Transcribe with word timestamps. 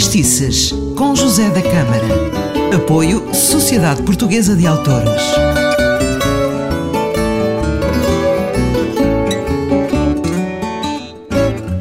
Fadistices, 0.00 0.72
com 0.96 1.14
José 1.14 1.50
da 1.50 1.60
Câmara. 1.60 2.74
Apoio 2.74 3.34
Sociedade 3.34 4.02
Portuguesa 4.02 4.56
de 4.56 4.66
Autores. 4.66 5.22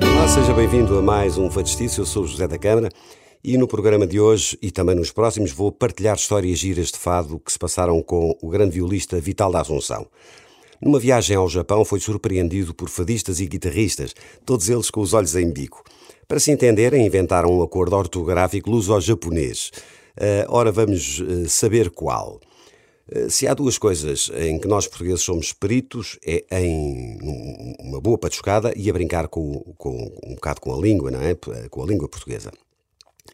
Olá, 0.02 0.28
seja 0.28 0.54
bem-vindo 0.54 0.98
a 0.98 1.02
mais 1.02 1.38
um 1.38 1.50
Fadistice. 1.50 1.98
Eu 1.98 2.05
sou 2.05 2.28
José 2.28 2.46
da 2.46 2.58
Câmara 2.58 2.90
e 3.42 3.58
no 3.58 3.70
programa 3.70 4.05
de 4.05 4.20
hoje 4.20 4.60
e 4.62 4.70
também 4.70 4.98
nos 4.98 5.12
próximos 5.12 5.54
vou 5.54 5.72
partilhar 5.72 6.18
histórias 6.18 6.60
giras 6.60 6.88
de 6.88 6.98
fado 6.98 7.40
que 7.40 7.54
se 7.54 7.58
passaram 7.58 8.02
com 8.02 8.38
o 8.42 8.50
grande 8.50 8.72
violista 8.72 9.18
Vital 9.22 9.50
da 9.50 9.62
Assunção. 9.62 10.06
Numa 10.82 11.00
viagem 11.00 11.36
ao 11.36 11.50
Japão 11.50 11.84
foi 11.84 12.00
surpreendido 12.00 12.73
por 12.73 12.89
fadistas 12.89 13.39
e 13.39 13.47
guitarristas, 13.47 14.14
todos 14.46 14.70
eles 14.70 14.89
com 14.89 15.01
os 15.01 15.14
olhos 15.14 15.36
em 15.36 15.50
bico. 15.51 15.83
Para 16.28 16.39
se 16.39 16.51
entenderem, 16.51 17.06
inventaram 17.06 17.51
um 17.51 17.61
acordo 17.61 17.96
ortográfico 17.96 18.70
luso-japonês. 18.70 19.71
Uh, 20.15 20.46
ora, 20.47 20.71
vamos 20.71 21.20
uh, 21.20 21.50
saber 21.50 21.89
qual. 21.89 22.39
Uh, 23.11 23.29
se 23.29 23.47
há 23.47 23.54
duas 23.54 23.78
coisas 23.78 24.32
em 24.36 24.60
que 24.60 24.68
nós 24.68 24.87
portugueses 24.87 25.21
somos 25.21 25.51
peritos, 25.51 26.18
é 26.25 26.46
em 26.61 27.18
uma 27.79 28.00
boa 28.00 28.18
patuscada 28.18 28.71
e 28.75 28.89
a 28.89 28.93
brincar 28.93 29.28
com, 29.28 29.73
com, 29.78 30.11
um 30.23 30.36
bocado 30.36 30.61
com 30.61 30.73
a 30.73 30.79
língua, 30.79 31.11
não 31.11 31.21
é? 31.21 31.36
Com 31.70 31.84
a 31.84 31.86
língua 31.86 32.08
portuguesa. 32.08 32.52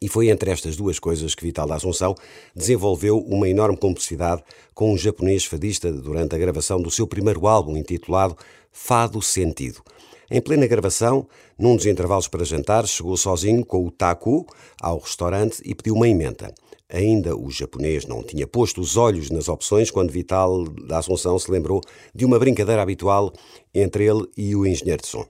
E 0.02 0.10
foi 0.10 0.30
entre 0.30 0.52
estas 0.52 0.76
duas 0.76 1.00
coisas 1.00 1.34
que 1.34 1.44
Vital 1.44 1.68
da 1.68 1.76
Assunção 1.76 2.16
desenvolveu 2.56 3.20
uma 3.20 3.48
enorme 3.48 3.78
complicidade 3.78 4.44
com 4.74 4.94
um 4.94 4.98
japonês 4.98 5.46
fadista 5.46 5.92
durante 5.92 6.36
a 6.36 6.38
gravação 6.38 6.82
do 6.82 6.92
seu 6.92 7.08
primeiro 7.08 7.48
álbum 7.48 7.78
intitulado 7.78 8.36
Fado 8.72 9.22
Sentido. 9.22 9.82
Em 10.30 10.42
plena 10.42 10.66
gravação, 10.66 11.28
num 11.58 11.76
dos 11.76 11.86
intervalos 11.86 12.28
para 12.28 12.44
jantar, 12.44 12.88
chegou 12.88 13.16
sozinho 13.16 13.64
com 13.64 13.86
o 13.86 13.92
Taku 13.92 14.46
ao 14.82 14.98
restaurante 15.00 15.62
e 15.64 15.76
pediu 15.76 15.94
uma 15.94 16.10
emenda. 16.10 16.54
Ainda 16.90 17.36
o 17.36 17.50
japonês 17.50 18.06
não 18.06 18.24
tinha 18.24 18.46
posto 18.46 18.82
os 18.82 18.98
olhos 18.98 19.30
nas 19.30 19.48
opções 19.48 19.90
quando 19.90 20.12
Vital 20.12 20.64
da 20.64 21.00
Assunção 21.00 21.38
se 21.40 21.50
lembrou 21.50 21.82
de 22.14 22.26
uma 22.26 22.40
brincadeira 22.40 22.82
habitual 22.82 23.34
entre 23.74 24.06
ele 24.06 24.28
e 24.36 24.56
o 24.56 24.66
engenheiro 24.66 25.02
de 25.02 25.08
som. 25.08 25.26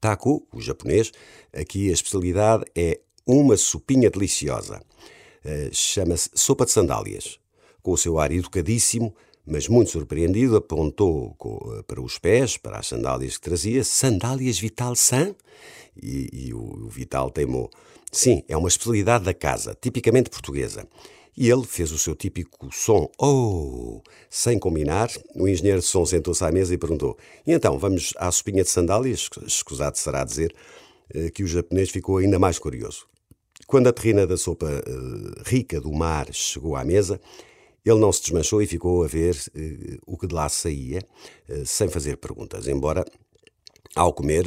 Taku, 0.00 0.46
o 0.52 0.60
japonês, 0.60 1.12
aqui 1.52 1.88
a 1.90 1.92
especialidade 1.92 2.64
é 2.76 3.00
uma 3.26 3.56
sopinha 3.56 4.08
deliciosa. 4.08 4.80
Uh, 5.44 5.72
Chama-se 5.72 6.30
sopa 6.34 6.64
de 6.64 6.72
sandálias. 6.72 7.38
Com 7.82 7.92
o 7.92 7.98
seu 7.98 8.18
ar 8.18 8.32
educadíssimo, 8.32 9.14
mas 9.46 9.68
muito 9.68 9.92
surpreendido, 9.92 10.56
apontou 10.56 11.36
para 11.86 12.00
os 12.00 12.18
pés, 12.18 12.56
para 12.56 12.78
as 12.78 12.88
sandálias 12.88 13.36
que 13.36 13.42
trazia, 13.42 13.84
sandálias 13.84 14.58
Vital 14.58 14.96
San? 14.96 15.34
E, 16.02 16.28
e 16.32 16.54
o, 16.54 16.88
Vital 16.88 17.30
teimou. 17.30 17.70
Sim, 18.10 18.42
é 18.48 18.56
uma 18.56 18.68
especialidade 18.68 19.24
da 19.24 19.32
casa, 19.32 19.76
tipicamente 19.80 20.30
portuguesa. 20.30 20.86
E 21.36 21.48
ele 21.48 21.64
fez 21.64 21.92
o 21.92 21.98
seu 21.98 22.16
típico 22.16 22.70
som, 22.72 23.08
oh! 23.20 24.00
Sem 24.28 24.58
combinar, 24.58 25.10
o 25.34 25.46
engenheiro 25.46 25.80
de 25.80 25.86
som 25.86 26.04
sentou-se 26.04 26.42
à 26.42 26.50
mesa 26.50 26.74
e 26.74 26.78
perguntou: 26.78 27.16
E 27.46 27.52
então, 27.52 27.78
vamos 27.78 28.14
à 28.16 28.32
sopinha 28.32 28.64
de 28.64 28.70
sandálias? 28.70 29.28
Escusado 29.46 29.98
será 29.98 30.24
dizer 30.24 30.54
eh, 31.12 31.30
que 31.30 31.44
o 31.44 31.46
japonês 31.46 31.90
ficou 31.90 32.16
ainda 32.16 32.38
mais 32.38 32.58
curioso. 32.58 33.06
Quando 33.66 33.88
a 33.88 33.92
terrina 33.92 34.26
da 34.26 34.36
sopa 34.36 34.66
uh, 34.66 35.42
rica 35.44 35.80
do 35.80 35.92
mar 35.92 36.32
chegou 36.32 36.76
à 36.76 36.84
mesa, 36.84 37.20
ele 37.84 37.98
não 37.98 38.12
se 38.12 38.22
desmanchou 38.22 38.62
e 38.62 38.66
ficou 38.66 39.02
a 39.02 39.08
ver 39.08 39.34
uh, 39.34 39.98
o 40.06 40.16
que 40.16 40.28
de 40.28 40.34
lá 40.34 40.48
saía, 40.48 41.00
uh, 41.48 41.66
sem 41.66 41.88
fazer 41.88 42.16
perguntas, 42.16 42.68
embora 42.68 43.04
ao 43.94 44.12
comer 44.12 44.44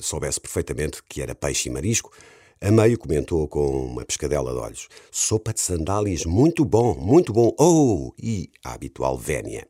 soubesse 0.00 0.40
perfeitamente 0.40 1.02
que 1.08 1.20
era 1.20 1.34
peixe 1.34 1.68
e 1.68 1.72
marisco. 1.72 2.12
A 2.60 2.70
meio 2.70 2.96
comentou 2.96 3.46
com 3.48 3.84
uma 3.84 4.04
pescadela 4.04 4.52
de 4.52 4.58
olhos: 4.58 4.88
Sopa 5.10 5.52
de 5.52 5.60
sandálias, 5.60 6.24
muito 6.24 6.64
bom, 6.64 6.94
muito 6.94 7.32
bom. 7.32 7.52
Oh! 7.58 8.12
E 8.16 8.50
a 8.64 8.72
habitual 8.72 9.18
vénia. 9.18 9.66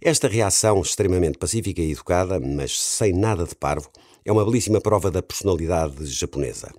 Esta 0.00 0.28
reação 0.28 0.80
extremamente 0.80 1.38
pacífica 1.38 1.80
e 1.80 1.92
educada, 1.92 2.38
mas 2.38 2.78
sem 2.78 3.12
nada 3.12 3.44
de 3.44 3.54
parvo, 3.54 3.90
é 4.24 4.30
uma 4.30 4.44
belíssima 4.44 4.80
prova 4.80 5.10
da 5.10 5.22
personalidade 5.22 6.06
japonesa. 6.06 6.70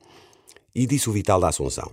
E 0.73 0.85
disse 0.85 1.09
o 1.09 1.13
Vital 1.13 1.39
da 1.39 1.49
Assunção: 1.49 1.91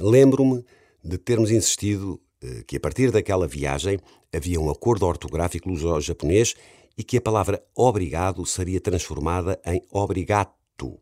Lembro-me 0.00 0.64
de 1.02 1.18
termos 1.18 1.50
insistido 1.50 2.20
eh, 2.42 2.62
que 2.66 2.76
a 2.76 2.80
partir 2.80 3.10
daquela 3.10 3.46
viagem 3.46 3.98
havia 4.32 4.60
um 4.60 4.70
acordo 4.70 5.06
ortográfico 5.06 5.68
luso-japonês 5.68 6.54
e 6.96 7.04
que 7.04 7.18
a 7.18 7.20
palavra 7.20 7.62
obrigado 7.74 8.44
seria 8.46 8.80
transformada 8.80 9.60
em 9.66 9.82
obrigato. 9.90 10.98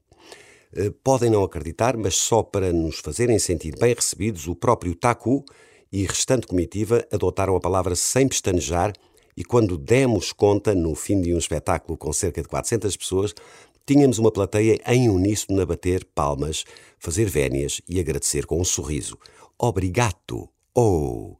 Eh, 0.75 0.93
podem 1.05 1.31
não 1.31 1.45
acreditar, 1.45 1.97
mas 1.97 2.15
só 2.15 2.43
para 2.43 2.73
nos 2.73 2.99
fazerem 2.99 3.39
sentir 3.39 3.77
bem 3.79 3.95
recebidos, 3.95 4.49
o 4.49 4.55
próprio 4.55 4.95
Taku 4.95 5.45
e 5.93 6.05
restante 6.05 6.47
comitiva 6.47 7.07
adotaram 7.13 7.55
a 7.55 7.61
palavra 7.61 7.95
sem 7.95 8.27
pestanejar 8.27 8.93
e 9.37 9.45
quando 9.45 9.79
demos 9.79 10.33
conta, 10.33 10.75
no 10.75 10.95
fim 10.95 11.21
de 11.21 11.33
um 11.33 11.39
espetáculo 11.39 11.97
com 11.97 12.13
cerca 12.13 12.43
de 12.43 12.49
400 12.49 12.97
pessoas, 12.97 13.35
tínhamos 13.87 14.19
uma 14.19 14.31
plateia 14.31 14.81
em 14.87 15.09
uníssono 15.09 15.61
a 15.61 15.67
bater 15.67 16.05
palmas, 16.15 16.65
fazer 16.99 17.27
vénias 17.27 17.81
e 17.89 17.99
agradecer 18.01 18.47
com 18.47 18.61
um 18.61 18.65
sorriso. 18.65 19.19
Obrigado! 19.59 20.49
Oh! 20.75 21.37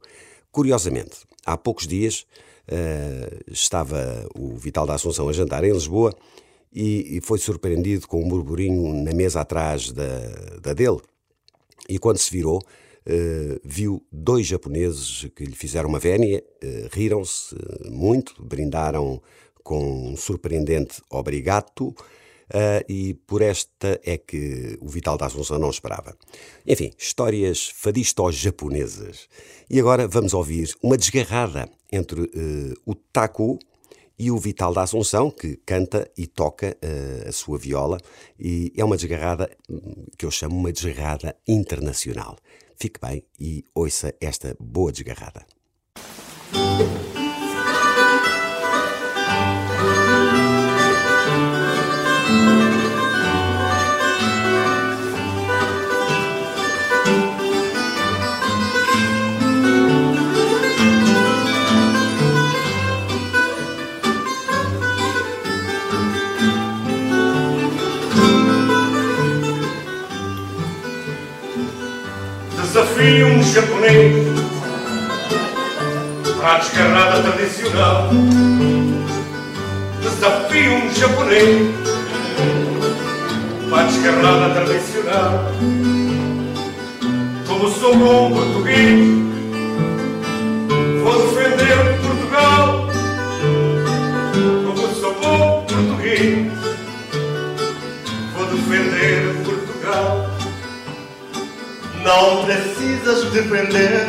Curiosamente, 0.51 1.17
há 1.45 1.57
poucos 1.57 1.87
dias 1.87 2.25
uh, 2.67 3.51
estava 3.51 4.29
o 4.35 4.55
Vital 4.55 4.85
da 4.85 4.95
Assunção 4.95 5.27
a 5.27 5.33
jantar 5.33 5.63
em 5.63 5.71
Lisboa 5.71 6.13
e, 6.71 7.17
e 7.17 7.21
foi 7.21 7.39
surpreendido 7.39 8.07
com 8.07 8.23
um 8.23 8.27
burburinho 8.27 8.93
na 9.03 9.13
mesa 9.13 9.41
atrás 9.41 9.91
da, 9.91 10.19
da 10.61 10.73
dele. 10.73 10.99
E 11.89 11.97
quando 11.99 12.17
se 12.17 12.31
virou, 12.31 12.59
uh, 12.59 13.59
viu 13.63 14.05
dois 14.11 14.45
japoneses 14.45 15.27
que 15.35 15.43
lhe 15.43 15.55
fizeram 15.55 15.89
uma 15.89 15.99
vénia, 15.99 16.43
uh, 16.63 16.89
riram-se 16.91 17.55
muito, 17.89 18.35
brindaram 18.43 19.21
com 19.63 20.11
um 20.11 20.17
surpreendente 20.17 21.01
obrigado 21.09 21.95
Uh, 22.53 22.85
e 22.87 23.15
por 23.25 23.41
esta 23.41 23.99
é 24.03 24.15
que 24.15 24.77
o 24.79 24.87
Vital 24.87 25.17
da 25.17 25.25
Assunção 25.25 25.57
não 25.57 25.71
esperava. 25.71 26.15
Enfim, 26.67 26.91
histórias 26.95 27.67
fadisto-japonesas. 27.67 29.27
E 29.67 29.79
agora 29.79 30.07
vamos 30.07 30.35
ouvir 30.35 30.71
uma 30.83 30.95
desgarrada 30.95 31.67
entre 31.91 32.21
uh, 32.21 32.73
o 32.85 32.93
Taku 32.93 33.57
e 34.19 34.29
o 34.29 34.37
Vital 34.37 34.71
da 34.71 34.83
Assunção, 34.83 35.31
que 35.31 35.57
canta 35.65 36.07
e 36.15 36.27
toca 36.27 36.77
uh, 36.77 37.29
a 37.29 37.31
sua 37.31 37.57
viola, 37.57 37.97
e 38.39 38.71
é 38.77 38.85
uma 38.85 38.97
desgarrada 38.97 39.49
hum, 39.67 40.05
que 40.15 40.25
eu 40.25 40.31
chamo 40.31 40.55
uma 40.55 40.71
desgarrada 40.71 41.35
internacional. 41.47 42.37
Fique 42.75 42.99
bem 42.99 43.23
e 43.39 43.63
ouça 43.73 44.13
esta 44.21 44.55
boa 44.59 44.91
desgarrada. 44.91 45.43
Desafio 72.73 73.27
um 73.27 73.43
japonês 73.43 74.27
para 76.37 76.53
a 76.53 76.57
descarrada 76.57 77.21
tradicional. 77.21 78.09
Desafio 80.01 80.73
um 80.73 80.91
japonês 80.91 81.75
para 83.69 83.79
a 83.79 83.83
descarrada 83.83 84.55
tradicional. 84.55 85.51
Como 87.47 87.69
sou 87.69 87.95
bom 87.95 88.31
português, 88.31 89.32
Não 102.43 102.49
precisas 102.49 103.31
defender 103.31 104.05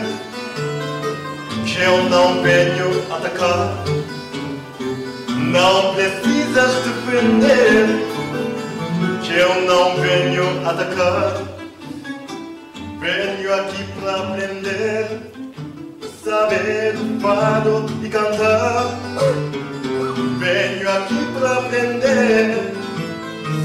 que 1.64 1.80
eu 1.80 2.10
não 2.10 2.42
venho 2.42 3.00
atacar. 3.14 3.72
Não 5.52 5.94
precisas 5.94 6.74
defender 6.82 7.86
que 9.22 9.34
eu 9.34 9.60
não 9.62 9.94
venho 9.98 10.68
atacar. 10.68 11.42
Venho 12.98 13.54
aqui 13.54 13.84
para 14.00 14.16
aprender, 14.16 15.30
saber 16.24 16.96
fado 17.22 17.86
e 18.02 18.08
cantar. 18.08 18.98
Venho 20.40 20.90
aqui 20.90 21.38
para 21.38 21.52
aprender, 21.52 22.72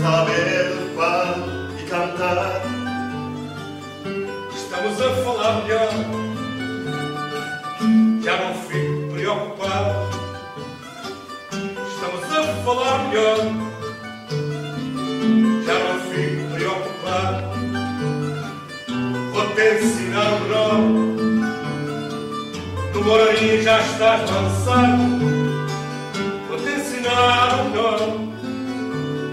saber 0.03 0.93
fado 0.95 1.71
e 1.75 1.89
cantar. 1.89 2.78
Estamos 4.79 5.01
a 5.01 5.09
falar 5.23 5.63
melhor. 5.63 5.89
Já 8.23 8.37
não 8.37 8.53
fico 8.53 9.13
preocupado. 9.13 10.09
Estamos 11.87 12.23
a 12.23 12.43
falar 12.63 13.09
melhor. 13.09 13.37
Já 15.65 15.79
não 15.79 15.99
fico 15.99 16.53
preocupado. 16.53 17.43
Vou-te 19.33 19.61
ensinar 19.61 20.31
o 20.31 20.39
menor. 20.41 20.79
No 22.93 23.03
Moraria 23.03 23.61
já 23.61 23.79
estás 23.81 24.31
lançado. 24.31 25.03
Vou-te 26.47 26.69
ensinar 26.69 27.59
o 27.59 27.69
menor. 27.69 27.99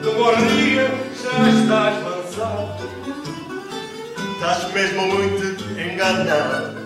No 0.02 0.12
Moraria 0.14 0.65
mesmo 4.76 5.06
muito 5.06 5.64
enganado. 5.80 6.76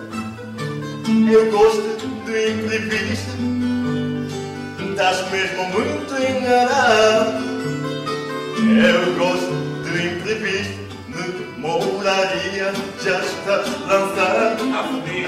Eu 1.29 1.51
gosto 1.51 2.07
do 2.25 2.31
imprevisto. 2.31 3.31
Estás 4.79 5.29
mesmo 5.29 5.65
muito 5.65 6.13
enganado. 6.15 7.43
Eu 8.87 9.13
gosto 9.15 9.53
do 9.83 9.89
imprevisto. 9.89 10.79
No 11.09 11.59
moraria 11.59 12.71
já 13.03 13.19
estás 13.19 13.67
lançado. 13.81 14.63
A 14.73 14.83
feliz. 14.83 15.27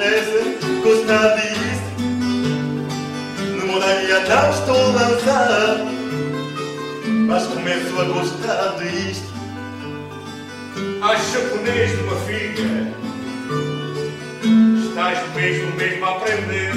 Esse 0.00 0.40
gosta 0.82 1.36
disso. 1.36 1.88
No 3.56 3.66
moraria 3.66 4.20
não 4.20 4.50
estou 4.50 4.92
lançado. 4.92 5.84
Mas 7.26 7.46
começo 7.46 8.00
a 8.00 8.04
gostar 8.04 8.78
disto. 8.78 9.37
Há 11.08 11.14
japonês 11.14 11.90
de 11.92 12.02
uma 12.02 12.16
filha 12.16 12.94
Estás 14.86 15.34
mesmo 15.34 15.74
mesmo 15.76 16.04
a 16.04 16.10
aprender. 16.10 16.72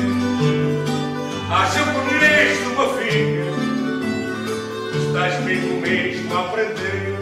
Há 1.50 1.66
japonês 1.66 2.58
de 2.58 2.66
uma 2.68 2.94
filha 2.94 3.44
Estás 5.06 5.44
mesmo 5.44 5.82
mesmo 5.82 6.34
a 6.34 6.40
aprender. 6.46 7.20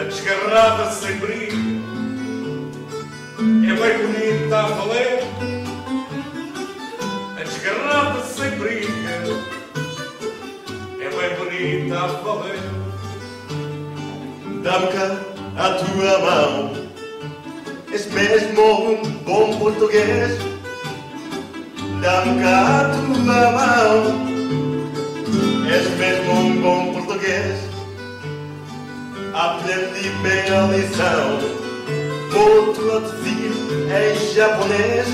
A 0.00 0.02
desgarrada 0.02 0.90
sem 0.90 1.16
briga 1.18 1.54
É 3.38 3.74
bem 3.76 4.06
bonita 4.08 4.58
a 4.58 4.66
valer. 4.66 5.22
A 7.38 7.42
desgarrada 7.44 8.24
sem 8.24 8.50
briga 8.58 8.88
É 10.98 11.08
bem 11.08 11.36
bonita 11.38 11.96
a 11.96 12.06
valer. 12.08 12.58
Dá-me 14.62 14.88
cá 14.88 15.27
a 15.58 15.70
tua 15.70 16.18
mão. 16.20 16.70
És 17.92 18.06
mesmo 18.06 18.92
um 18.92 19.02
bom 19.24 19.58
português. 19.58 20.38
Dá-me 22.00 22.40
cá 22.40 22.80
a 22.80 22.84
tua 22.90 23.50
mão. 23.50 24.28
És 25.68 25.88
mesmo 25.98 26.32
um 26.32 26.62
bom 26.62 26.92
português. 26.92 27.58
Aprendi 29.34 30.08
bem 30.22 30.48
a 30.48 30.62
lição. 30.68 31.38
Vou 32.30 32.72
traduzir 32.72 33.52
em 33.98 34.34
japonês. 34.34 35.08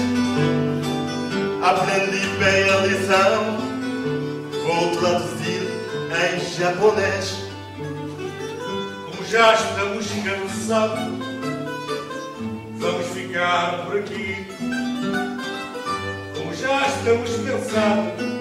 Aprendi 1.63 2.27
bem 2.39 2.71
a 2.71 2.77
lição. 2.87 3.57
Vou 4.67 4.97
traduzir 4.97 5.63
em 6.13 6.41
japonês 6.59 7.44
já 9.35 9.53
estamos 9.55 10.07
cansados, 10.23 11.01
vamos 12.79 13.07
ficar 13.09 13.85
por 13.85 13.99
aqui. 13.99 14.47
Como 16.37 16.55
já 16.55 16.87
estamos 16.87 17.31
cansados, 17.45 18.34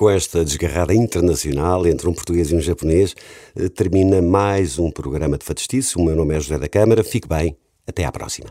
com 0.00 0.08
esta 0.08 0.42
desgarrada 0.42 0.94
internacional 0.94 1.86
entre 1.86 2.08
um 2.08 2.14
português 2.14 2.50
e 2.50 2.54
um 2.54 2.60
japonês, 2.60 3.14
eh, 3.54 3.68
termina 3.68 4.22
mais 4.22 4.78
um 4.78 4.90
programa 4.90 5.36
de 5.36 5.44
Fadestice. 5.44 5.94
O 5.98 6.02
meu 6.02 6.16
nome 6.16 6.34
é 6.34 6.40
José 6.40 6.58
da 6.58 6.70
Câmara. 6.70 7.04
Fique 7.04 7.28
bem. 7.28 7.54
Até 7.86 8.06
à 8.06 8.10
próxima. 8.10 8.48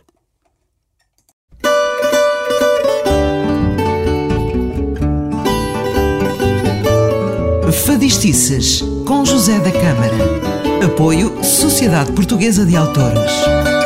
Fadistices, 7.83 8.81
com 9.07 9.25
José 9.25 9.57
da 9.57 9.71
Câmara. 9.71 10.85
Apoio 10.85 11.43
Sociedade 11.43 12.11
Portuguesa 12.11 12.63
de 12.63 12.75
Autores. 12.75 13.78